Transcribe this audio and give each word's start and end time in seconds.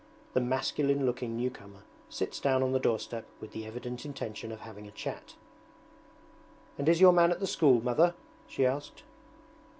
The 0.33 0.41
masculine 0.41 1.05
looking 1.05 1.35
new 1.35 1.51
comer 1.51 1.81
sits 2.09 2.39
down 2.39 2.63
on 2.63 2.71
the 2.71 2.79
doorstep 2.79 3.23
with 3.39 3.51
the 3.51 3.67
evident 3.67 4.03
intention 4.03 4.51
of 4.51 4.61
having 4.61 4.87
a 4.87 4.91
chat. 4.91 5.35
'And 6.79 6.89
is 6.89 6.99
your 6.99 7.13
man 7.13 7.29
at 7.31 7.39
the 7.39 7.45
school. 7.45 7.81
Mother?' 7.83 8.15
she 8.47 8.65
asked. 8.65 9.03